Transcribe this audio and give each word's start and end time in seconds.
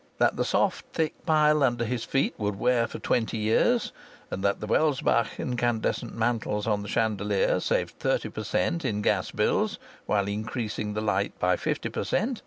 That 0.17 0.35
the 0.35 0.43
soft 0.43 0.85
thick 0.93 1.13
pile 1.27 1.61
under 1.61 1.85
his 1.85 2.03
feet 2.05 2.33
would 2.39 2.57
wear 2.57 2.87
for 2.87 2.97
twenty 2.97 3.37
years, 3.37 3.91
and 4.31 4.43
that 4.43 4.59
the 4.59 4.65
Welsbach 4.65 5.37
incandescent 5.39 6.15
mantles 6.17 6.65
on 6.65 6.81
the 6.81 6.87
chandelier 6.87 7.59
saved 7.59 7.99
thirty 7.99 8.29
per 8.29 8.43
cent, 8.43 8.83
in 8.83 9.03
gas 9.03 9.29
bills 9.29 9.77
while 10.07 10.27
increasing 10.27 10.95
the 10.95 11.01
light 11.01 11.37
by 11.39 11.55
fifty 11.55 11.89
per 11.89 12.03
cent. 12.03 12.39